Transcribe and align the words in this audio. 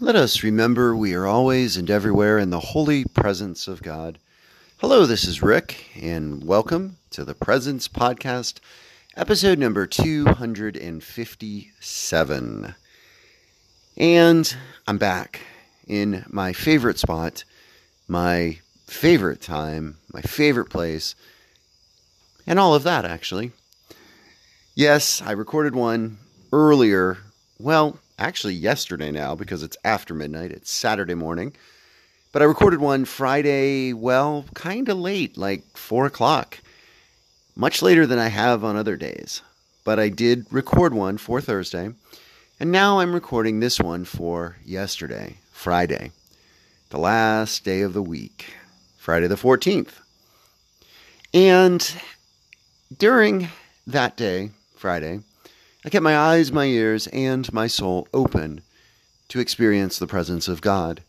Let 0.00 0.14
us 0.14 0.44
remember 0.44 0.94
we 0.94 1.12
are 1.14 1.26
always 1.26 1.76
and 1.76 1.90
everywhere 1.90 2.38
in 2.38 2.50
the 2.50 2.60
holy 2.60 3.04
presence 3.04 3.66
of 3.66 3.82
God. 3.82 4.20
Hello, 4.76 5.06
this 5.06 5.24
is 5.24 5.42
Rick, 5.42 5.86
and 6.00 6.44
welcome 6.44 6.98
to 7.10 7.24
the 7.24 7.34
Presence 7.34 7.88
Podcast, 7.88 8.60
episode 9.16 9.58
number 9.58 9.88
257. 9.88 12.74
And 13.96 14.56
I'm 14.86 14.98
back 14.98 15.40
in 15.88 16.24
my 16.28 16.52
favorite 16.52 17.00
spot, 17.00 17.42
my 18.06 18.60
favorite 18.86 19.40
time, 19.40 19.98
my 20.14 20.22
favorite 20.22 20.70
place, 20.70 21.16
and 22.46 22.60
all 22.60 22.76
of 22.76 22.84
that, 22.84 23.04
actually. 23.04 23.50
Yes, 24.76 25.20
I 25.26 25.32
recorded 25.32 25.74
one 25.74 26.18
earlier. 26.52 27.18
Well, 27.58 27.98
actually 28.18 28.54
yesterday 28.54 29.10
now 29.10 29.34
because 29.34 29.62
it's 29.62 29.76
after 29.84 30.14
midnight. 30.14 30.50
It's 30.50 30.70
Saturday 30.70 31.14
morning. 31.14 31.54
But 32.32 32.42
I 32.42 32.46
recorded 32.46 32.80
one 32.80 33.04
Friday, 33.04 33.92
well, 33.92 34.44
kind 34.54 34.88
of 34.88 34.98
late, 34.98 35.38
like 35.38 35.64
4 35.76 36.06
o'clock. 36.06 36.58
Much 37.56 37.82
later 37.82 38.06
than 38.06 38.18
I 38.18 38.28
have 38.28 38.64
on 38.64 38.76
other 38.76 38.96
days. 38.96 39.42
But 39.84 39.98
I 39.98 40.08
did 40.10 40.46
record 40.50 40.92
one 40.92 41.16
for 41.16 41.40
Thursday. 41.40 41.90
And 42.60 42.70
now 42.72 43.00
I'm 43.00 43.14
recording 43.14 43.60
this 43.60 43.80
one 43.80 44.04
for 44.04 44.56
yesterday, 44.64 45.38
Friday, 45.52 46.10
the 46.90 46.98
last 46.98 47.64
day 47.64 47.82
of 47.82 47.94
the 47.94 48.02
week, 48.02 48.54
Friday 48.98 49.28
the 49.28 49.36
14th. 49.36 50.00
And 51.32 51.94
during 52.96 53.48
that 53.86 54.16
day, 54.16 54.50
Friday, 54.74 55.20
I 55.84 55.90
kept 55.90 56.02
my 56.02 56.16
eyes, 56.16 56.50
my 56.50 56.64
ears, 56.64 57.06
and 57.08 57.52
my 57.52 57.68
soul 57.68 58.08
open 58.12 58.62
to 59.28 59.38
experience 59.38 59.96
the 59.98 60.08
presence 60.08 60.48
of 60.48 60.60
God. 60.60 61.02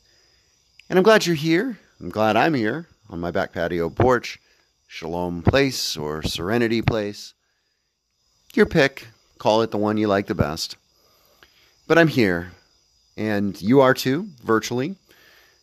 And 0.90 1.00
I'm 1.00 1.04
glad 1.04 1.26
you're 1.26 1.36
here. 1.36 1.80
I'm 2.00 2.10
glad 2.10 2.36
I'm 2.36 2.54
here 2.54 2.88
on 3.10 3.20
my 3.20 3.32
back 3.32 3.52
patio 3.52 3.90
porch, 3.90 4.40
Shalom 4.88 5.42
Place 5.42 5.98
or 5.98 6.22
Serenity 6.22 6.84
Place. 6.84 7.34
Your 8.54 8.68
pick. 8.68 9.08
Call 9.40 9.64
it 9.64 9.72
the 9.72 9.78
one 9.78 9.98
you 9.98 10.08
like 10.08 10.28
the 10.28 10.36
best. 10.36 10.76
But 11.88 11.98
I'm 11.98 12.08
here, 12.08 12.52
and 13.18 13.60
you 13.60 13.82
are 13.82 13.96
too, 13.96 14.28
virtually. 14.44 14.96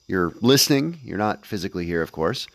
You're 0.08 0.32
listening. 0.40 0.98
You're 1.04 1.16
not 1.16 1.46
physically 1.46 1.86
here, 1.86 2.02
of 2.02 2.10
course. 2.10 2.48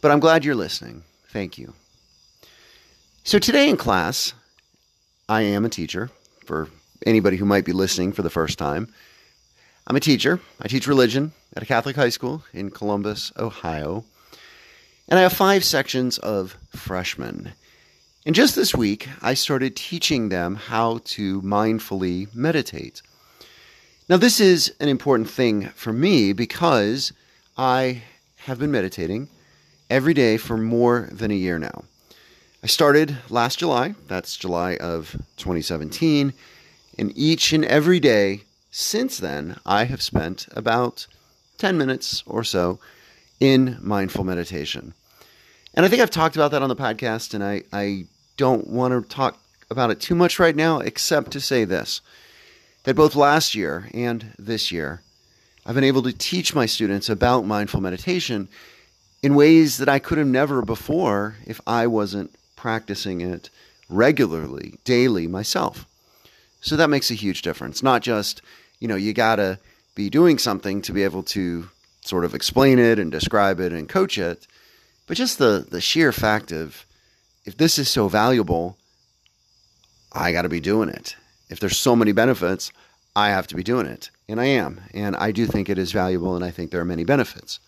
But 0.00 0.12
I'm 0.12 0.20
glad 0.20 0.44
you're 0.44 0.54
listening. 0.54 1.02
Thank 1.28 1.58
you. 1.58 1.74
So 3.24 3.38
today 3.38 3.68
in 3.68 3.76
class, 3.76 4.34
I 5.30 5.42
am 5.42 5.64
a 5.64 5.68
teacher 5.68 6.10
for 6.44 6.68
anybody 7.06 7.36
who 7.36 7.44
might 7.44 7.64
be 7.64 7.72
listening 7.72 8.10
for 8.10 8.22
the 8.22 8.30
first 8.30 8.58
time. 8.58 8.92
I'm 9.86 9.94
a 9.94 10.00
teacher. 10.00 10.40
I 10.60 10.66
teach 10.66 10.88
religion 10.88 11.30
at 11.54 11.62
a 11.62 11.66
Catholic 11.66 11.94
high 11.94 12.08
school 12.08 12.42
in 12.52 12.72
Columbus, 12.72 13.30
Ohio. 13.38 14.04
And 15.08 15.20
I 15.20 15.22
have 15.22 15.32
five 15.32 15.64
sections 15.64 16.18
of 16.18 16.56
freshmen. 16.74 17.52
And 18.26 18.34
just 18.34 18.56
this 18.56 18.74
week, 18.74 19.08
I 19.22 19.34
started 19.34 19.76
teaching 19.76 20.30
them 20.30 20.56
how 20.56 20.98
to 21.04 21.40
mindfully 21.42 22.34
meditate. 22.34 23.00
Now, 24.08 24.16
this 24.16 24.40
is 24.40 24.74
an 24.80 24.88
important 24.88 25.30
thing 25.30 25.68
for 25.76 25.92
me 25.92 26.32
because 26.32 27.12
I 27.56 28.02
have 28.46 28.58
been 28.58 28.72
meditating 28.72 29.28
every 29.88 30.12
day 30.12 30.38
for 30.38 30.56
more 30.56 31.08
than 31.12 31.30
a 31.30 31.34
year 31.34 31.60
now. 31.60 31.84
I 32.62 32.66
started 32.66 33.16
last 33.30 33.58
July, 33.58 33.94
that's 34.06 34.36
July 34.36 34.76
of 34.76 35.12
2017, 35.38 36.34
and 36.98 37.12
each 37.16 37.54
and 37.54 37.64
every 37.64 37.98
day 37.98 38.42
since 38.70 39.16
then, 39.16 39.56
I 39.64 39.84
have 39.84 40.02
spent 40.02 40.46
about 40.52 41.06
10 41.56 41.78
minutes 41.78 42.22
or 42.26 42.44
so 42.44 42.78
in 43.40 43.78
mindful 43.80 44.24
meditation. 44.24 44.92
And 45.72 45.86
I 45.86 45.88
think 45.88 46.02
I've 46.02 46.10
talked 46.10 46.36
about 46.36 46.50
that 46.50 46.60
on 46.60 46.68
the 46.68 46.76
podcast, 46.76 47.32
and 47.32 47.42
I, 47.42 47.62
I 47.72 48.04
don't 48.36 48.66
want 48.66 48.92
to 48.92 49.08
talk 49.08 49.38
about 49.70 49.90
it 49.90 49.98
too 49.98 50.14
much 50.14 50.38
right 50.38 50.54
now, 50.54 50.80
except 50.80 51.30
to 51.30 51.40
say 51.40 51.64
this 51.64 52.02
that 52.84 52.94
both 52.94 53.16
last 53.16 53.54
year 53.54 53.88
and 53.94 54.34
this 54.38 54.70
year, 54.70 55.00
I've 55.64 55.74
been 55.74 55.84
able 55.84 56.02
to 56.02 56.12
teach 56.12 56.54
my 56.54 56.66
students 56.66 57.08
about 57.08 57.46
mindful 57.46 57.80
meditation 57.80 58.48
in 59.22 59.34
ways 59.34 59.78
that 59.78 59.88
I 59.88 59.98
could 59.98 60.18
have 60.18 60.26
never 60.26 60.60
before 60.60 61.36
if 61.46 61.58
I 61.66 61.86
wasn't 61.86 62.34
practicing 62.60 63.22
it 63.22 63.48
regularly, 63.88 64.74
daily 64.84 65.26
myself. 65.26 65.86
So 66.60 66.76
that 66.76 66.90
makes 66.90 67.10
a 67.10 67.14
huge 67.14 67.40
difference. 67.40 67.82
Not 67.82 68.02
just, 68.02 68.42
you 68.80 68.86
know, 68.86 68.96
you 68.96 69.14
got 69.14 69.36
to 69.36 69.58
be 69.94 70.10
doing 70.10 70.36
something 70.36 70.82
to 70.82 70.92
be 70.92 71.02
able 71.02 71.22
to 71.22 71.70
sort 72.02 72.26
of 72.26 72.34
explain 72.34 72.78
it 72.78 72.98
and 72.98 73.10
describe 73.10 73.60
it 73.60 73.72
and 73.72 73.88
coach 73.88 74.18
it, 74.18 74.46
but 75.06 75.16
just 75.16 75.38
the, 75.38 75.66
the 75.70 75.80
sheer 75.80 76.12
fact 76.12 76.52
of 76.52 76.84
if 77.46 77.56
this 77.56 77.78
is 77.78 77.88
so 77.88 78.08
valuable, 78.08 78.76
I 80.12 80.30
got 80.30 80.42
to 80.42 80.50
be 80.50 80.60
doing 80.60 80.90
it. 80.90 81.16
If 81.48 81.60
there's 81.60 81.78
so 81.78 81.96
many 81.96 82.12
benefits, 82.12 82.72
I 83.16 83.30
have 83.30 83.46
to 83.46 83.56
be 83.56 83.62
doing 83.62 83.86
it. 83.86 84.10
And 84.28 84.38
I 84.38 84.44
am. 84.44 84.82
And 84.92 85.16
I 85.16 85.32
do 85.32 85.46
think 85.46 85.70
it 85.70 85.78
is 85.78 85.92
valuable, 85.92 86.36
and 86.36 86.44
I 86.44 86.50
think 86.50 86.70
there 86.70 86.80
are 86.82 86.84
many 86.84 87.04
benefits. 87.04 87.58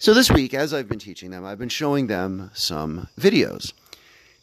So 0.00 0.12
this 0.12 0.32
week, 0.32 0.52
as 0.52 0.74
I've 0.74 0.88
been 0.88 0.98
teaching 0.98 1.30
them, 1.30 1.44
I've 1.44 1.60
been 1.60 1.68
showing 1.68 2.08
them 2.08 2.50
some 2.54 3.08
videos. 3.18 3.72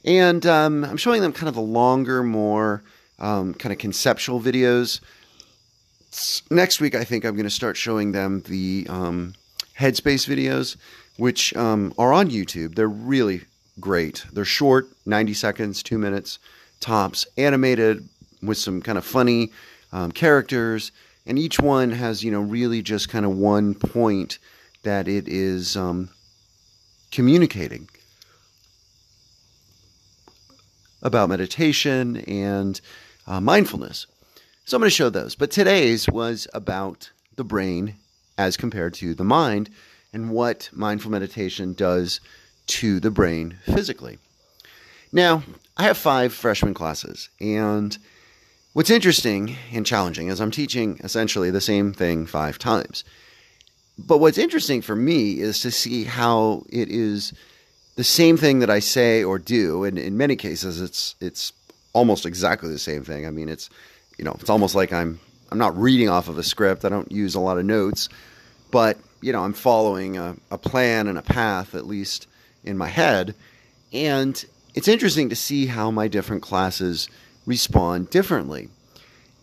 And 0.03 0.45
um, 0.45 0.83
I'm 0.83 0.97
showing 0.97 1.21
them 1.21 1.33
kind 1.33 1.47
of 1.47 1.55
the 1.55 1.61
longer, 1.61 2.23
more 2.23 2.83
um, 3.19 3.53
kind 3.53 3.71
of 3.71 3.79
conceptual 3.79 4.41
videos. 4.41 4.99
Next 6.49 6.81
week, 6.81 6.95
I 6.95 7.03
think 7.03 7.23
I'm 7.23 7.35
going 7.35 7.45
to 7.45 7.49
start 7.49 7.77
showing 7.77 8.11
them 8.11 8.41
the 8.47 8.87
um, 8.89 9.33
Headspace 9.77 10.27
videos, 10.27 10.75
which 11.17 11.55
um, 11.55 11.93
are 11.97 12.11
on 12.11 12.29
YouTube. 12.29 12.75
They're 12.75 12.87
really 12.87 13.41
great. 13.79 14.25
They're 14.33 14.43
short, 14.43 14.87
90 15.05 15.33
seconds, 15.33 15.83
two 15.83 15.97
minutes 15.97 16.39
tops, 16.79 17.27
animated 17.37 18.07
with 18.41 18.57
some 18.57 18.81
kind 18.81 18.97
of 18.97 19.05
funny 19.05 19.51
um, 19.91 20.11
characters. 20.11 20.91
And 21.25 21.37
each 21.37 21.59
one 21.59 21.91
has, 21.91 22.23
you 22.23 22.31
know, 22.31 22.41
really 22.41 22.81
just 22.81 23.07
kind 23.07 23.25
of 23.25 23.37
one 23.37 23.75
point 23.75 24.39
that 24.83 25.07
it 25.07 25.27
is 25.27 25.77
um, 25.77 26.09
communicating 27.11 27.87
about 31.01 31.29
meditation 31.29 32.17
and 32.27 32.79
uh, 33.27 33.39
mindfulness. 33.39 34.07
So 34.65 34.77
I'm 34.77 34.81
going 34.81 34.89
to 34.89 34.95
show 34.95 35.09
those. 35.09 35.35
But 35.35 35.51
today's 35.51 36.07
was 36.07 36.47
about 36.53 37.11
the 37.35 37.43
brain 37.43 37.95
as 38.37 38.57
compared 38.57 38.93
to 38.95 39.13
the 39.13 39.23
mind 39.23 39.69
and 40.13 40.29
what 40.29 40.69
mindful 40.71 41.11
meditation 41.11 41.73
does 41.73 42.19
to 42.67 42.99
the 42.99 43.11
brain 43.11 43.57
physically. 43.63 44.17
Now, 45.11 45.43
I 45.77 45.83
have 45.83 45.97
five 45.97 46.33
freshman 46.33 46.73
classes, 46.73 47.29
and 47.39 47.97
what's 48.73 48.89
interesting 48.89 49.57
and 49.73 49.85
challenging 49.85 50.27
is 50.27 50.39
I'm 50.39 50.51
teaching 50.51 50.99
essentially 51.03 51.51
the 51.51 51.61
same 51.61 51.91
thing 51.93 52.25
five 52.25 52.57
times. 52.57 53.03
But 53.97 54.19
what's 54.19 54.37
interesting 54.37 54.81
for 54.81 54.95
me 54.95 55.39
is 55.39 55.59
to 55.61 55.71
see 55.71 56.05
how 56.05 56.63
it 56.69 56.89
is 56.89 57.33
the 57.95 58.03
same 58.03 58.37
thing 58.37 58.59
that 58.59 58.69
I 58.69 58.79
say 58.79 59.23
or 59.23 59.37
do, 59.37 59.83
and 59.83 59.99
in 59.99 60.17
many 60.17 60.35
cases, 60.35 60.81
it's 60.81 61.15
it's 61.19 61.53
almost 61.93 62.25
exactly 62.25 62.69
the 62.69 62.79
same 62.79 63.03
thing. 63.03 63.25
I 63.25 63.31
mean, 63.31 63.49
it's 63.49 63.69
you 64.17 64.25
know, 64.25 64.35
it's 64.39 64.49
almost 64.49 64.75
like 64.75 64.93
I'm 64.93 65.19
I'm 65.51 65.57
not 65.57 65.77
reading 65.77 66.09
off 66.09 66.27
of 66.27 66.37
a 66.37 66.43
script. 66.43 66.85
I 66.85 66.89
don't 66.89 67.11
use 67.11 67.35
a 67.35 67.39
lot 67.39 67.57
of 67.57 67.65
notes, 67.65 68.09
but 68.71 68.97
you 69.21 69.31
know, 69.31 69.43
I'm 69.43 69.53
following 69.53 70.17
a, 70.17 70.35
a 70.49 70.57
plan 70.57 71.07
and 71.07 71.17
a 71.17 71.21
path 71.21 71.75
at 71.75 71.85
least 71.85 72.27
in 72.63 72.77
my 72.77 72.87
head, 72.87 73.35
and 73.91 74.43
it's 74.73 74.87
interesting 74.87 75.29
to 75.29 75.35
see 75.35 75.65
how 75.65 75.91
my 75.91 76.07
different 76.07 76.41
classes 76.41 77.09
respond 77.45 78.09
differently. 78.09 78.69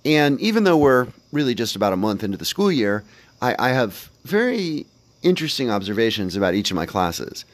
And 0.04 0.40
even 0.40 0.64
though 0.64 0.78
we're 0.78 1.08
really 1.32 1.54
just 1.54 1.76
about 1.76 1.92
a 1.92 1.96
month 1.96 2.22
into 2.22 2.38
the 2.38 2.44
school 2.44 2.72
year, 2.72 3.04
I, 3.42 3.54
I 3.58 3.68
have 3.70 4.10
very 4.24 4.86
interesting 5.22 5.70
observations 5.70 6.36
about 6.36 6.54
each 6.54 6.70
of 6.70 6.76
my 6.76 6.86
classes. 6.86 7.44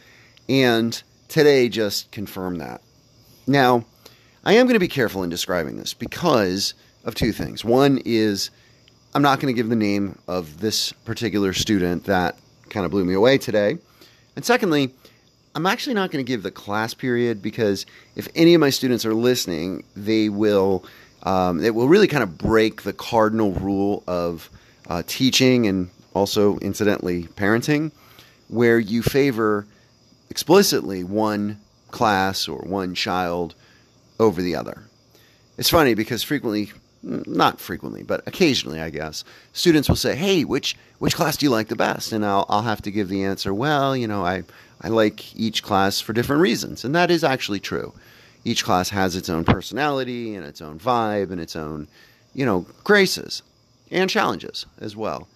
And 0.49 1.03
today 1.29 1.69
just 1.69 2.11
confirmed 2.11 2.61
that. 2.61 2.81
Now, 3.47 3.85
I 4.45 4.55
am 4.55 4.67
going 4.67 4.75
to 4.75 4.81
be 4.81 4.89
careful 4.89 5.23
in 5.23 5.31
describing 5.31 5.77
this 5.77 5.95
because 5.95 6.75
of 7.05 7.15
two 7.15 7.33
things. 7.33 7.65
One 7.65 8.01
is 8.05 8.51
I'm 9.15 9.23
not 9.23 9.41
going 9.41 9.55
to 9.55 9.57
give 9.57 9.69
the 9.69 9.77
name 9.77 10.19
of 10.27 10.61
this 10.61 10.93
particular 10.93 11.53
student 11.53 12.05
that 12.05 12.39
kind 12.69 12.85
of 12.85 12.91
blew 12.91 13.05
me 13.05 13.15
away 13.15 13.39
today. 13.39 13.79
And 14.37 14.45
secondly, 14.45 14.93
I'm 15.55 15.67
actually 15.67 15.95
not 15.95 16.11
going 16.11 16.25
to 16.25 16.29
give 16.29 16.43
the 16.43 16.51
class 16.51 16.95
period 16.95 17.41
because 17.41 17.87
if 18.17 18.27
any 18.35 18.55
of 18.55 18.61
my 18.61 18.71
students 18.71 19.07
are 19.07 19.15
listening, 19.15 19.85
they 19.95 20.29
will 20.29 20.85
um, 21.23 21.65
it 21.65 21.75
will 21.75 21.89
really 21.89 22.09
kind 22.09 22.23
of 22.23 22.37
break 22.37 22.83
the 22.83 22.93
cardinal 22.93 23.53
rule 23.53 24.03
of 24.07 24.51
uh, 24.89 25.03
teaching 25.07 25.67
and 25.67 25.89
also 26.13 26.59
incidentally 26.59 27.25
parenting, 27.25 27.93
where 28.49 28.79
you 28.79 29.03
favor 29.03 29.67
explicitly 30.35 31.05
one 31.05 31.61
class 31.93 32.49
or 32.49 32.59
one 32.63 32.93
child 32.93 33.55
over 34.19 34.43
the 34.43 34.57
other. 34.57 34.83
It's 35.57 35.71
funny 35.71 35.95
because 35.95 36.25
frequently 36.25 36.73
not 37.05 37.61
frequently, 37.61 38.03
but 38.03 38.27
occasionally, 38.27 38.81
I 38.81 38.91
guess, 38.91 39.23
students 39.53 39.89
will 39.89 39.95
say, 39.95 40.17
"Hey, 40.17 40.43
which 40.43 40.77
which 40.99 41.15
class 41.15 41.37
do 41.37 41.47
you 41.47 41.51
like 41.51 41.69
the 41.69 41.77
best?" 41.77 42.11
And 42.11 42.27
I'll 42.27 42.47
I'll 42.49 42.63
have 42.63 42.83
to 42.83 42.91
give 42.91 43.09
the 43.09 43.23
answer, 43.23 43.55
"Well, 43.55 43.97
you 43.97 44.09
know, 44.09 44.27
I 44.27 44.43
I 44.81 44.89
like 44.89 45.37
each 45.37 45.63
class 45.63 46.01
for 46.01 46.13
different 46.13 46.43
reasons," 46.43 46.85
and 46.85 46.93
that 46.97 47.13
is 47.13 47.23
actually 47.23 47.61
true. 47.61 47.93
Each 48.45 48.65
class 48.65 48.89
has 48.89 49.15
its 49.15 49.29
own 49.29 49.45
personality 49.45 50.35
and 50.35 50.45
its 50.45 50.61
own 50.61 50.81
vibe 50.81 51.31
and 51.31 51.41
its 51.41 51.55
own, 51.55 51.87
you 52.35 52.45
know, 52.45 52.67
graces 52.83 53.43
and 53.89 54.11
challenges 54.11 54.67
as 54.81 54.97
well. 54.97 55.29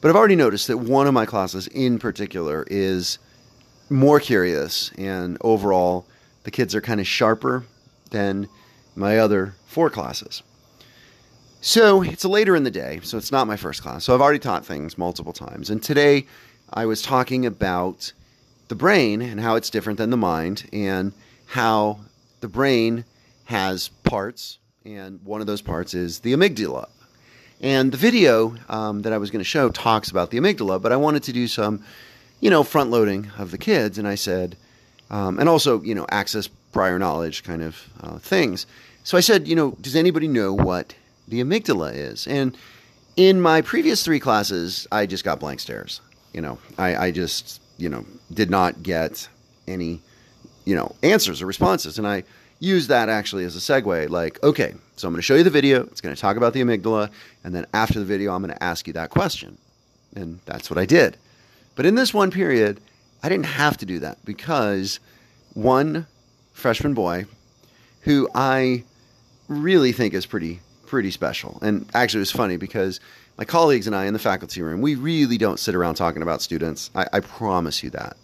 But 0.00 0.08
I've 0.08 0.16
already 0.16 0.34
noticed 0.34 0.66
that 0.66 0.78
one 0.78 1.06
of 1.06 1.14
my 1.14 1.24
classes 1.24 1.68
in 1.68 2.00
particular 2.00 2.66
is 2.68 3.20
more 3.90 4.20
curious, 4.20 4.90
and 4.98 5.38
overall, 5.40 6.06
the 6.44 6.50
kids 6.50 6.74
are 6.74 6.80
kind 6.80 7.00
of 7.00 7.06
sharper 7.06 7.64
than 8.10 8.48
my 8.94 9.18
other 9.18 9.54
four 9.66 9.90
classes. 9.90 10.42
So 11.60 12.02
it's 12.02 12.24
later 12.24 12.54
in 12.54 12.64
the 12.64 12.70
day, 12.70 13.00
so 13.02 13.18
it's 13.18 13.32
not 13.32 13.46
my 13.46 13.56
first 13.56 13.82
class. 13.82 14.04
So 14.04 14.14
I've 14.14 14.20
already 14.20 14.38
taught 14.38 14.64
things 14.64 14.96
multiple 14.96 15.32
times. 15.32 15.70
And 15.70 15.82
today 15.82 16.26
I 16.72 16.86
was 16.86 17.02
talking 17.02 17.46
about 17.46 18.12
the 18.68 18.74
brain 18.74 19.22
and 19.22 19.40
how 19.40 19.56
it's 19.56 19.70
different 19.70 19.98
than 19.98 20.10
the 20.10 20.16
mind, 20.16 20.68
and 20.72 21.12
how 21.46 22.00
the 22.40 22.48
brain 22.48 23.04
has 23.46 23.88
parts, 24.04 24.58
and 24.84 25.20
one 25.24 25.40
of 25.40 25.46
those 25.46 25.62
parts 25.62 25.94
is 25.94 26.20
the 26.20 26.32
amygdala. 26.34 26.88
And 27.60 27.90
the 27.90 27.96
video 27.96 28.54
um, 28.68 29.02
that 29.02 29.12
I 29.12 29.18
was 29.18 29.30
going 29.30 29.40
to 29.40 29.44
show 29.44 29.70
talks 29.70 30.10
about 30.10 30.30
the 30.30 30.38
amygdala, 30.38 30.80
but 30.80 30.92
I 30.92 30.96
wanted 30.96 31.24
to 31.24 31.32
do 31.32 31.48
some, 31.48 31.82
you 32.40 32.50
know, 32.50 32.62
front 32.62 32.90
loading 32.90 33.30
of 33.38 33.50
the 33.50 33.58
kids. 33.58 33.98
And 33.98 34.06
I 34.06 34.14
said, 34.14 34.56
um, 35.10 35.38
and 35.38 35.48
also, 35.48 35.82
you 35.82 35.94
know, 35.94 36.06
access 36.10 36.48
prior 36.72 36.98
knowledge 36.98 37.42
kind 37.42 37.62
of 37.62 37.88
uh, 38.02 38.18
things. 38.18 38.66
So 39.04 39.16
I 39.16 39.20
said, 39.20 39.48
you 39.48 39.56
know, 39.56 39.76
does 39.80 39.96
anybody 39.96 40.28
know 40.28 40.52
what 40.52 40.94
the 41.26 41.42
amygdala 41.42 41.94
is? 41.94 42.26
And 42.26 42.56
in 43.16 43.40
my 43.40 43.62
previous 43.62 44.04
three 44.04 44.20
classes, 44.20 44.86
I 44.92 45.06
just 45.06 45.24
got 45.24 45.40
blank 45.40 45.60
stares. 45.60 46.00
You 46.32 46.42
know, 46.42 46.58
I, 46.76 46.96
I 46.96 47.10
just, 47.10 47.60
you 47.78 47.88
know, 47.88 48.04
did 48.32 48.50
not 48.50 48.82
get 48.82 49.28
any, 49.66 50.02
you 50.64 50.76
know, 50.76 50.94
answers 51.02 51.40
or 51.40 51.46
responses. 51.46 51.98
And 51.98 52.06
I 52.06 52.24
used 52.60 52.88
that 52.90 53.08
actually 53.08 53.44
as 53.44 53.56
a 53.56 53.60
segue. 53.60 54.10
Like, 54.10 54.42
okay, 54.42 54.74
so 54.96 55.08
I'm 55.08 55.14
going 55.14 55.18
to 55.18 55.22
show 55.22 55.36
you 55.36 55.42
the 55.42 55.50
video. 55.50 55.82
It's 55.84 56.00
going 56.00 56.14
to 56.14 56.20
talk 56.20 56.36
about 56.36 56.52
the 56.52 56.60
amygdala. 56.60 57.10
And 57.44 57.54
then 57.54 57.66
after 57.72 57.98
the 57.98 58.04
video, 58.04 58.34
I'm 58.34 58.42
going 58.42 58.54
to 58.54 58.62
ask 58.62 58.86
you 58.86 58.92
that 58.92 59.10
question. 59.10 59.56
And 60.14 60.40
that's 60.44 60.70
what 60.70 60.78
I 60.78 60.84
did. 60.84 61.16
But 61.78 61.86
in 61.86 61.94
this 61.94 62.12
one 62.12 62.32
period, 62.32 62.80
I 63.22 63.28
didn't 63.28 63.46
have 63.46 63.76
to 63.76 63.86
do 63.86 64.00
that 64.00 64.24
because 64.24 64.98
one 65.54 66.08
freshman 66.52 66.92
boy 66.92 67.26
who 68.00 68.28
I 68.34 68.82
really 69.46 69.92
think 69.92 70.12
is 70.12 70.26
pretty 70.26 70.58
pretty 70.86 71.12
special. 71.12 71.60
And 71.62 71.88
actually, 71.94 72.18
it 72.18 72.22
was 72.22 72.32
funny 72.32 72.56
because 72.56 72.98
my 73.36 73.44
colleagues 73.44 73.86
and 73.86 73.94
I 73.94 74.06
in 74.06 74.12
the 74.12 74.18
faculty 74.18 74.60
room, 74.60 74.80
we 74.80 74.96
really 74.96 75.38
don't 75.38 75.60
sit 75.60 75.76
around 75.76 75.94
talking 75.94 76.20
about 76.20 76.42
students. 76.42 76.90
I, 76.96 77.06
I 77.12 77.20
promise 77.20 77.80
you 77.84 77.90
that. 77.90 78.16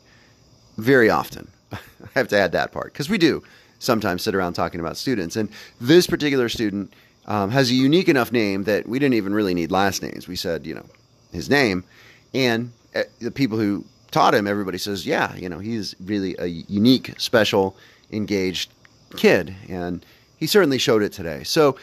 Very 0.77 1.09
often. 1.09 1.49
I 1.73 1.79
have 2.17 2.27
to 2.29 2.37
add 2.37 2.51
that 2.53 2.73
part 2.73 2.93
because 2.93 3.09
we 3.09 3.19
do 3.19 3.41
sometimes 3.79 4.23
sit 4.23 4.35
around 4.35 4.55
talking 4.55 4.81
about 4.81 4.97
students. 4.97 5.37
And 5.37 5.49
this 5.81 6.09
particular 6.09 6.49
student 6.49 6.93
um, 7.27 7.53
has 7.53 7.71
a 7.71 7.75
unique 7.75 8.09
enough 8.09 8.33
name 8.33 8.65
that 8.65 8.89
we 8.89 8.99
didn't 8.99 9.15
even 9.15 9.33
really 9.33 9.55
need 9.55 9.71
last 9.71 10.03
names. 10.03 10.27
We 10.27 10.35
said, 10.35 10.67
you 10.67 10.75
know, 10.75 10.87
his 11.31 11.49
name. 11.49 11.85
And 12.35 12.73
the 13.21 13.31
people 13.31 13.59
who 13.59 13.85
taught 14.11 14.35
him, 14.35 14.47
everybody 14.47 14.79
says, 14.79 15.07
yeah, 15.07 15.35
you 15.35 15.49
know, 15.49 15.59
he's 15.59 15.95
really 16.01 16.37
a 16.39 16.47
unique, 16.47 17.15
special, 17.19 17.77
engaged 18.13 18.73
kid. 19.17 19.55
And 19.69 20.05
he 20.37 20.47
certainly 20.47 20.79
showed 20.79 21.03
it 21.03 21.13
today. 21.13 21.43
So 21.45 21.77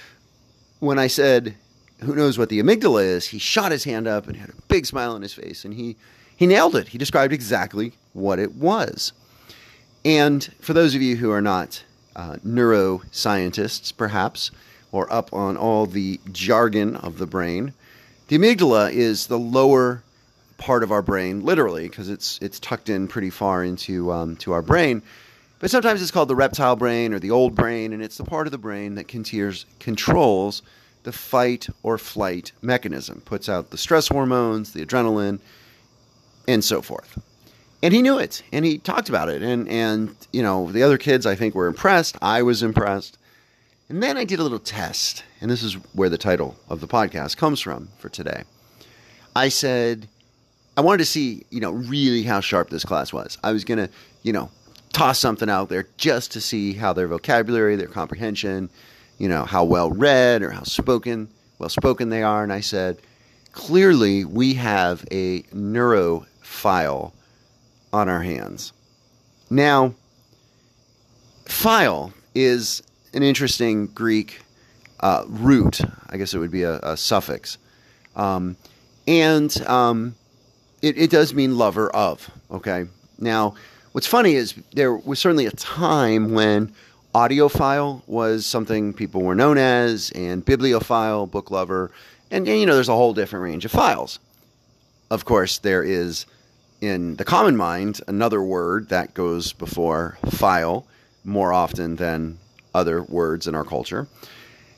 when 0.80 0.98
I 0.98 1.08
said, 1.08 1.56
who 2.04 2.16
knows 2.16 2.38
what 2.38 2.50
the 2.50 2.60
amygdala 2.60 3.04
is, 3.04 3.28
he 3.28 3.38
shot 3.38 3.72
his 3.72 3.84
hand 3.84 4.08
up 4.08 4.28
and 4.28 4.36
had 4.36 4.50
a 4.50 4.56
big 4.68 4.86
smile 4.86 5.12
on 5.12 5.22
his 5.22 5.34
face. 5.34 5.66
And 5.66 5.74
he, 5.74 5.98
he 6.36 6.48
nailed 6.48 6.75
it. 6.75 6.90
He 6.90 6.98
described 6.98 7.34
exactly 7.34 7.94
what 8.14 8.40
it 8.40 8.56
was. 8.56 9.14
And 10.04 10.44
for 10.60 10.74
those 10.74 10.96
of 10.96 11.02
you 11.02 11.18
who 11.18 11.31
are 11.31 11.42
not 11.42 11.84
uh, 12.16 12.38
neuroscientists, 12.46 13.96
perhaps, 13.96 14.52
or 14.92 15.12
up 15.14 15.31
on 15.31 15.57
all 15.57 15.86
the 15.86 16.19
jargon 16.31 16.96
of 16.96 17.18
the 17.18 17.28
brain, 17.28 17.74
the 18.28 18.38
amygdala 18.38 18.92
is 18.92 19.28
the 19.28 19.40
lower 19.40 20.04
part 20.62 20.84
of 20.84 20.92
our 20.92 21.02
brain, 21.02 21.44
literally, 21.44 21.90
because 21.90 22.08
it's 22.08 22.40
it's 22.42 22.60
tucked 22.60 22.88
in 22.88 23.08
pretty 23.08 23.31
far 23.31 23.63
into 23.63 24.12
um, 24.12 24.38
to 24.38 24.54
our 24.54 24.62
brain. 24.62 25.02
But 25.60 25.72
sometimes 25.72 26.02
it's 26.02 26.12
called 26.12 26.30
the 26.30 26.36
reptile 26.36 26.75
brain 26.75 27.13
or 27.13 27.19
the 27.19 27.31
old 27.31 27.56
brain, 27.56 27.94
and 27.94 28.02
it's 28.02 28.18
the 28.18 28.24
part 28.24 28.48
of 28.48 28.52
the 28.52 28.58
brain 28.58 28.96
that 28.96 29.08
controls 29.08 30.62
the 31.04 31.12
fight 31.12 31.68
or 31.84 31.98
flight 31.98 32.52
mechanism, 32.62 33.22
puts 33.25 33.50
out 33.50 33.72
the 33.72 33.78
stress 33.78 34.08
hormones, 34.08 34.74
the 34.74 34.86
adrenaline, 34.86 35.40
and 36.48 36.64
so 36.64 36.81
forth. 36.81 37.19
And 37.84 37.94
he 37.94 38.02
knew 38.02 38.19
it, 38.19 38.44
and 38.54 38.64
he 38.64 38.78
talked 38.78 39.10
about 39.10 39.30
it, 39.30 39.42
and 39.42 39.68
and 39.68 40.16
you 40.31 40.44
know 40.44 40.72
the 40.72 40.84
other 40.84 40.98
kids 40.98 41.25
I 41.25 41.36
think 41.36 41.56
were 41.56 41.68
impressed. 41.68 42.18
I 42.22 42.44
was 42.44 42.62
impressed, 42.62 43.18
and 43.90 44.02
then 44.02 44.16
I 44.16 44.25
did 44.25 44.40
a 44.40 44.44
little 44.44 44.60
test, 44.60 45.24
and 45.42 45.50
this 45.50 45.64
is 45.64 45.74
where 45.94 46.10
the 46.10 46.19
title 46.19 46.56
of 46.69 46.81
the 46.81 46.88
podcast 46.88 47.38
comes 47.38 47.60
from 47.60 47.90
for 47.98 48.10
today. 48.10 48.44
I 49.36 49.50
said 49.50 50.07
I 50.77 50.81
wanted 50.81 51.00
to 51.00 51.06
see, 51.06 51.45
you 51.50 51.59
know, 51.59 51.71
really 51.71 52.23
how 52.23 52.39
sharp 52.39 52.69
this 52.69 52.85
class 52.85 53.12
was. 53.12 53.38
I 53.44 53.51
was 53.51 53.63
gonna, 53.63 53.89
you 54.23 54.33
know, 54.33 54.50
toss 54.94 55.19
something 55.19 55.50
out 55.50 55.69
there 55.69 55.88
just 55.97 56.31
to 56.33 56.41
see 56.41 56.73
how 56.73 56.94
their 56.94 57.07
vocabulary, 57.07 57.75
their 57.75 57.88
comprehension, 57.88 58.69
you 59.18 59.27
know, 59.27 59.44
how 59.44 59.63
well 59.63 59.91
read 59.91 60.41
or 60.41 60.51
how 60.51 60.63
spoken, 60.63 61.27
well 61.59 61.69
spoken 61.69 62.09
they 62.09 62.23
are. 62.23 62.44
And 62.44 62.53
I 62.53 62.62
said, 62.62 62.97
clearly 63.51 64.25
we 64.25 64.53
have 64.56 65.06
a 65.12 65.41
neurophile 65.44 67.12
on 67.94 68.09
our 68.09 68.23
hands. 68.23 68.73
Now, 69.50 69.94
phile 71.45 72.13
is 72.33 72.81
an 73.13 73.23
interesting 73.23 73.88
Greek 73.88 74.41
uh, 75.01 75.25
root. 75.27 75.81
I 76.09 76.18
guess 76.18 76.33
it 76.33 76.39
would 76.39 76.51
be 76.51 76.63
a, 76.63 76.79
a 76.79 76.95
suffix. 76.95 77.57
Um, 78.15 78.56
and 79.07 79.56
um, 79.68 80.15
it, 80.81 80.98
it 80.98 81.10
does 81.10 81.33
mean 81.33 81.57
lover 81.57 81.89
of. 81.95 82.30
Okay. 82.50 82.86
Now, 83.19 83.56
what's 83.92 84.07
funny 84.07 84.33
is 84.33 84.56
there 84.74 84.94
was 84.94 85.19
certainly 85.19 85.45
a 85.45 85.51
time 85.51 86.33
when 86.33 86.74
audiophile 87.13 88.01
was 88.07 88.45
something 88.45 88.94
people 88.94 89.22
were 89.22 89.36
known 89.36 89.57
as, 89.57 90.12
and 90.12 90.44
bibliophile, 90.44 91.28
book 91.28 91.51
lover, 91.51 91.92
and, 92.31 92.48
and 92.48 92.60
you 92.60 92.66
know, 92.66 92.74
there's 92.74 92.89
a 92.89 92.95
whole 92.95 93.13
different 93.13 93.44
range 93.44 93.66
of 93.66 93.72
philes. 93.72 94.19
Of 95.09 95.26
course, 95.26 95.59
there 95.59 95.83
is 95.83 96.26
in 96.80 97.16
the 97.18 97.26
common 97.26 97.56
mind 97.56 98.02
another 98.07 98.42
word 98.42 98.90
that 98.90 99.14
goes 99.14 99.54
before 99.54 100.18
phile 100.26 100.85
more 101.23 101.54
often 101.54 101.97
than 101.97 102.40
other 102.73 103.04
words 103.04 103.47
in 103.47 103.54
our 103.54 103.66
culture. 103.66 104.07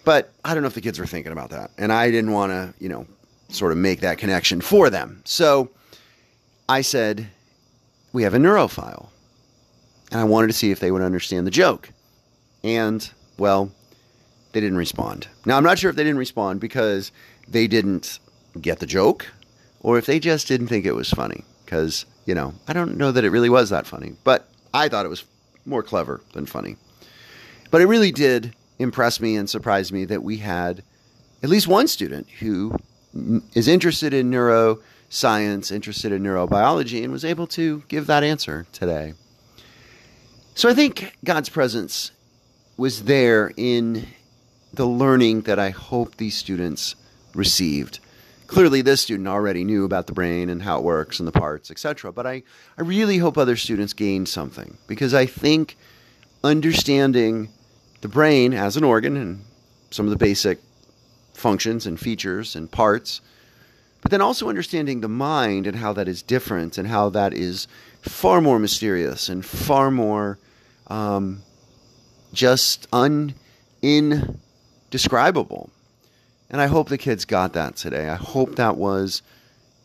But 0.04 0.34
I 0.44 0.54
don't 0.54 0.64
know 0.64 0.68
if 0.68 0.74
the 0.74 0.82
kids 0.82 1.00
were 1.00 1.06
thinking 1.06 1.32
about 1.32 1.52
that. 1.52 1.72
And 1.78 1.94
I 1.94 2.12
didn't 2.12 2.32
want 2.32 2.52
to, 2.52 2.74
you 2.84 2.90
know, 2.90 3.06
sort 3.50 3.72
of 3.72 3.78
make 3.78 4.02
that 4.02 4.18
connection 4.18 4.60
for 4.60 4.90
them. 4.90 5.22
So 5.24 5.70
I 6.68 6.82
said, 6.82 7.28
We 8.12 8.24
have 8.24 8.34
a 8.34 8.38
neurophile. 8.38 9.08
And 10.12 10.22
I 10.22 10.26
wanted 10.26 10.48
to 10.48 10.54
see 10.54 10.72
if 10.72 10.80
they 10.80 10.92
would 10.92 11.02
understand 11.02 11.48
the 11.48 11.52
joke. 11.52 11.90
And, 12.64 13.10
well, 13.38 13.72
they 14.52 14.60
didn't 14.60 14.78
respond. 14.78 15.28
Now, 15.46 15.58
I'm 15.58 15.64
not 15.64 15.80
sure 15.80 15.90
if 15.90 15.96
they 15.96 16.04
didn't 16.04 16.20
respond 16.20 16.60
because 16.60 17.12
they 17.48 17.68
didn't 17.68 18.20
get 18.62 18.80
the 18.80 18.86
joke 18.86 19.26
or 19.80 19.98
if 19.98 20.06
they 20.06 20.20
just 20.20 20.48
didn't 20.48 20.68
think 20.68 20.86
it 20.86 20.96
was 20.96 21.10
funny. 21.10 21.44
Because, 21.66 22.06
you 22.26 22.36
know, 22.36 22.54
I 22.68 22.74
don't 22.74 22.98
know 22.98 23.12
that 23.12 23.24
it 23.24 23.32
really 23.32 23.50
was 23.50 23.70
that 23.72 23.88
funny, 23.88 24.14
but 24.24 24.48
I 24.74 24.88
thought 24.88 25.06
it 25.06 25.10
was 25.10 25.26
more 25.66 25.84
clever 25.84 26.22
than 26.34 26.46
funny. 26.46 26.78
But 27.72 27.82
it 27.82 27.88
really 27.88 28.12
did 28.12 28.54
impress 28.78 29.20
me 29.20 29.36
and 29.36 29.50
surprise 29.50 29.92
me 29.92 30.06
that 30.06 30.24
we 30.24 30.38
had 30.38 30.84
at 31.42 31.50
least 31.50 31.68
one 31.68 31.88
student 31.88 32.30
who 32.40 32.78
is 33.54 33.68
interested 33.68 34.14
in 34.14 34.30
neuro 34.30 34.80
science, 35.14 35.72
interested 35.72 36.12
in 36.12 36.24
neurobiology, 36.24 37.04
and 37.04 37.12
was 37.12 37.24
able 37.24 37.46
to 37.46 37.84
give 37.88 38.08
that 38.08 38.24
answer 38.24 38.66
today. 38.72 39.14
So 40.56 40.70
I 40.70 40.74
think 40.74 41.18
God's 41.24 41.50
presence 41.50 42.12
was 42.78 43.04
there 43.04 43.52
in 43.56 44.08
the 44.74 44.88
learning 44.88 45.42
that 45.42 45.60
I 45.60 45.70
hope 45.70 46.18
these 46.18 46.36
students 46.36 46.96
received. 47.36 48.00
Clearly, 48.48 48.82
this 48.82 49.02
student 49.02 49.28
already 49.28 49.64
knew 49.64 49.86
about 49.86 50.08
the 50.08 50.14
brain 50.14 50.50
and 50.50 50.64
how 50.64 50.80
it 50.80 50.84
works 50.84 51.20
and 51.20 51.28
the 51.28 51.32
parts, 51.32 51.70
etc. 51.70 52.12
But 52.12 52.26
I, 52.26 52.42
I 52.78 52.82
really 52.82 53.20
hope 53.20 53.38
other 53.38 53.56
students 53.56 53.94
gained 53.94 54.30
something 54.30 54.78
because 54.88 55.14
I 55.14 55.28
think 55.28 55.78
understanding 56.44 57.50
the 58.02 58.08
brain 58.08 58.54
as 58.54 58.78
an 58.78 58.84
organ 58.84 59.16
and 59.16 59.46
some 59.92 60.08
of 60.08 60.10
the 60.10 60.18
basic 60.18 60.60
functions 61.34 61.86
and 61.86 62.00
features 62.00 62.56
and 62.56 62.72
parts 62.72 63.22
but 64.04 64.12
then 64.12 64.22
also 64.22 64.50
understanding 64.50 65.02
the 65.02 65.08
mind 65.08 65.66
and 65.66 65.78
how 65.78 65.94
that 65.94 66.08
is 66.08 66.22
different 66.22 66.78
and 66.78 66.88
how 66.88 67.10
that 67.10 67.34
is 67.34 67.68
far 68.02 68.42
more 68.42 68.60
mysterious 68.60 69.30
and 69.30 69.46
far 69.46 69.90
more 69.90 70.38
um, 70.88 71.42
just 72.34 72.88
un 72.92 73.34
indescribable 73.82 75.70
And 76.50 76.62
I 76.62 76.68
hope 76.68 76.90
the 76.90 76.98
kids 76.98 77.26
got 77.26 77.54
that 77.54 77.76
today. 77.76 78.10
I 78.10 78.16
hope 78.16 78.56
that 78.56 78.78
was 78.78 79.22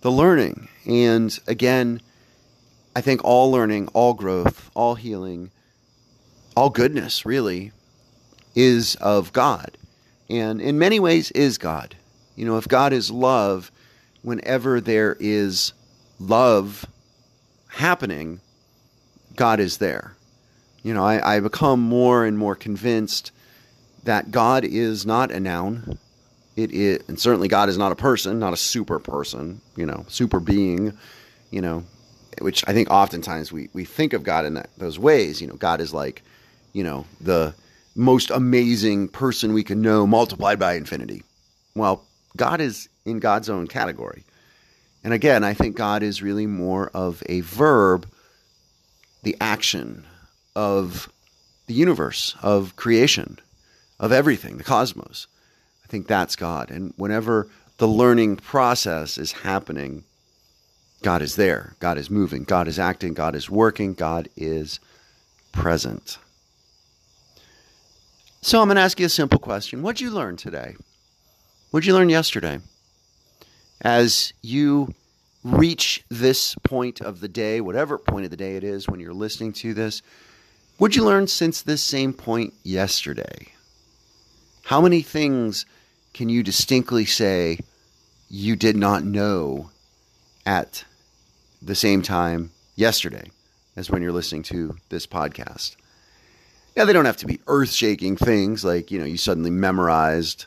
the 0.03 0.11
learning. 0.11 0.69
And 0.85 1.37
again, 1.47 2.01
I 2.95 3.01
think 3.01 3.25
all 3.25 3.51
learning, 3.51 3.89
all 3.95 4.15
growth, 4.15 4.71
all 4.75 4.97
healing, 4.97 5.51
all 6.57 6.71
goodness 6.71 7.25
really 7.25 7.73
is 8.55 8.97
of 8.97 9.33
God. 9.33 9.79
And 10.29 10.61
in 10.61 10.79
many 10.79 11.01
ways 11.01 11.31
is 11.31 11.59
God. 11.59 11.97
You 12.37 12.45
know, 12.45 12.59
if 12.59 12.69
God 12.69 12.93
is 12.93 13.11
love, 13.11 13.71
whenever 14.29 14.79
there 14.79 15.17
is 15.19 15.73
love 16.21 16.85
happening, 17.69 18.41
God 19.35 19.59
is 19.59 19.79
there. 19.79 20.15
You 20.83 20.93
know, 20.93 21.03
I, 21.03 21.37
I 21.37 21.41
become 21.41 21.81
more 21.81 22.27
and 22.27 22.37
more 22.37 22.55
convinced 22.55 23.33
that 24.05 24.31
God 24.31 24.65
is 24.65 25.07
not 25.07 25.31
a 25.31 25.41
noun. 25.41 25.99
It 26.57 26.73
is, 26.73 27.03
and 27.09 27.19
certainly 27.19 27.49
God 27.49 27.71
is 27.71 27.79
not 27.79 27.91
a 27.91 27.97
person, 27.97 28.39
not 28.39 28.53
a 28.53 28.57
super 28.59 28.99
person, 28.99 29.63
you 29.77 29.87
know, 29.87 30.05
super 30.09 30.41
being, 30.41 30.97
you 31.51 31.63
know, 31.63 31.85
which 32.43 32.63
I 32.69 32.75
think 32.75 32.91
oftentimes 32.91 33.51
we, 33.51 33.71
we 33.73 33.87
think 33.87 34.13
of 34.13 34.25
God 34.25 34.45
in 34.45 34.55
that, 34.55 34.69
those 34.77 34.99
ways. 34.99 35.41
You 35.41 35.47
know, 35.47 35.55
God 35.55 35.81
is 35.81 35.95
like, 35.95 36.23
you 36.75 36.85
know, 36.85 37.07
the 37.19 37.55
most 37.97 38.31
amazing 38.31 39.09
person 39.09 39.55
we 39.55 39.65
can 39.65 39.81
know 39.81 40.07
multiplied 40.07 40.59
by 40.59 40.75
infinity. 40.75 41.23
Well, 41.75 42.05
God 42.37 42.61
is 42.61 42.91
in 43.09 43.19
God's 43.19 43.49
own 43.49 43.67
category. 43.67 44.25
And 45.05 45.13
again, 45.13 45.45
I 45.45 45.55
think 45.55 45.77
God 45.77 46.03
is 46.03 46.23
really 46.23 46.47
more 46.47 46.91
of 46.93 47.23
a 47.27 47.41
verb, 47.41 48.09
the 49.23 49.37
action 49.41 50.05
of 50.55 51.11
the 51.67 51.75
universe, 51.75 52.35
of 52.43 52.77
creation, 52.77 53.39
of 54.01 54.13
everything, 54.13 54.59
the 54.59 54.65
cosmos. 54.65 55.27
I 55.85 55.89
think 55.89 56.07
that's 56.07 56.37
God. 56.37 56.71
And 56.71 56.93
whenever 56.97 57.49
the 57.79 57.89
learning 57.89 58.37
process 58.37 59.19
is 59.19 59.33
happening, 59.33 60.05
God 61.03 61.23
is 61.23 61.37
there. 61.37 61.75
God 61.79 61.97
is 61.97 62.11
moving. 62.11 62.45
God 62.45 62.67
is 62.67 62.79
acting. 62.79 63.15
God 63.15 63.35
is 63.37 63.49
working. 63.49 63.95
God 63.95 64.29
is 64.37 64.81
present. 65.53 66.19
So 68.41 68.61
I'm 68.61 68.69
going 68.69 68.77
to 68.77 68.83
ask 68.83 68.99
you 68.99 69.07
a 69.07 69.11
simple 69.11 69.39
question. 69.39 69.83
What'd 69.83 70.01
you 70.01 70.11
learn 70.11 70.37
today? 70.37 70.77
What'd 71.71 71.87
you 71.87 71.95
learn 71.95 72.09
yesterday? 72.09 72.61
As 73.81 74.33
you 74.43 74.95
reach 75.45 76.05
this 76.09 76.55
point 76.65 77.01
of 77.01 77.21
the 77.21 77.29
day, 77.29 77.61
whatever 77.61 77.99
point 77.99 78.25
of 78.25 78.31
the 78.31 78.37
day 78.37 78.57
it 78.57 78.65
is 78.65 78.89
when 78.89 79.01
you're 79.01 79.13
listening 79.13 79.53
to 79.55 79.75
this, 79.75 80.03
what'd 80.79 80.97
you 80.97 81.05
learn 81.05 81.27
since 81.27 81.63
this 81.63 81.83
same 81.83 82.13
point 82.13 82.55
yesterday? 82.65 83.49
How 84.65 84.81
many 84.81 85.03
things 85.03 85.65
can 86.13 86.29
you 86.29 86.43
distinctly 86.43 87.05
say 87.05 87.59
you 88.29 88.57
did 88.57 88.77
not 88.77 89.05
know 89.05 89.71
at 90.45 90.85
the 91.63 91.75
same 91.75 92.03
time 92.03 92.51
yesterday 92.77 93.31
as 93.77 93.91
when 93.91 94.03
you're 94.03 94.13
listening 94.13 94.43
to 94.45 94.77
this 94.89 95.07
podcast? 95.07 95.77
Yeah, 96.77 96.85
they 96.85 96.93
don't 96.93 97.07
have 97.07 97.17
to 97.19 97.27
be 97.27 97.41
earth 97.47 97.71
shaking 97.71 98.17
things 98.17 98.65
like, 98.65 98.91
you 98.91 98.99
know, 98.99 99.05
you 99.05 99.17
suddenly 99.17 99.51
memorized 99.51 100.47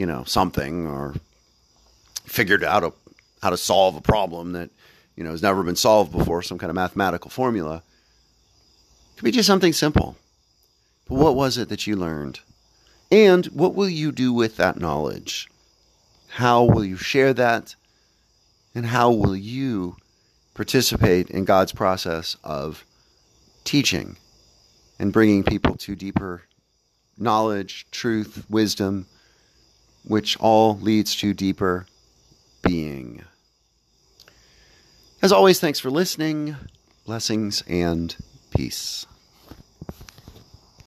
you 0.00 0.06
know, 0.06 0.24
something 0.24 0.86
or 0.86 1.14
figured 2.24 2.64
out 2.64 2.84
a, 2.84 2.92
how 3.42 3.50
to 3.50 3.56
solve 3.56 3.96
a 3.96 4.00
problem 4.00 4.52
that, 4.52 4.70
you 5.16 5.24
know, 5.24 5.30
has 5.30 5.42
never 5.42 5.62
been 5.62 5.76
solved 5.76 6.12
before, 6.12 6.42
some 6.42 6.58
kind 6.58 6.70
of 6.70 6.76
mathematical 6.76 7.30
formula. 7.30 7.76
It 7.76 9.16
could 9.16 9.24
be 9.24 9.30
just 9.30 9.46
something 9.46 9.72
simple. 9.72 10.16
But 11.08 11.18
what 11.18 11.34
was 11.34 11.58
it 11.58 11.68
that 11.68 11.86
you 11.86 11.96
learned? 11.96 12.40
And 13.10 13.46
what 13.46 13.74
will 13.74 13.88
you 13.88 14.12
do 14.12 14.32
with 14.32 14.56
that 14.56 14.78
knowledge? 14.78 15.48
How 16.28 16.62
will 16.62 16.84
you 16.84 16.96
share 16.96 17.34
that? 17.34 17.74
And 18.74 18.86
how 18.86 19.10
will 19.10 19.34
you 19.34 19.96
participate 20.54 21.28
in 21.30 21.44
God's 21.44 21.72
process 21.72 22.36
of 22.44 22.84
teaching 23.64 24.16
and 24.98 25.12
bringing 25.12 25.42
people 25.42 25.74
to 25.76 25.96
deeper 25.96 26.42
knowledge, 27.18 27.86
truth, 27.90 28.44
wisdom, 28.48 29.06
which 30.04 30.36
all 30.38 30.78
leads 30.78 31.16
to 31.16 31.34
deeper 31.34 31.86
being. 32.70 33.24
As 35.22 35.32
always, 35.32 35.58
thanks 35.58 35.80
for 35.80 35.90
listening. 35.90 36.54
Blessings 37.04 37.64
and 37.66 38.14
peace. 38.56 39.06